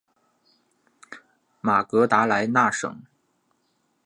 [1.61, 3.03] 马格达莱纳省。